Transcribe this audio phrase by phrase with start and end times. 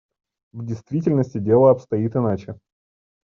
[0.53, 2.57] В действительности дело обстоит иначе.